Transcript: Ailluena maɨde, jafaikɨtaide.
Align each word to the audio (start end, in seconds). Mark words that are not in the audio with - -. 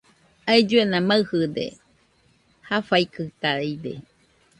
Ailluena 0.51 0.99
maɨde, 1.07 1.65
jafaikɨtaide. 2.67 3.93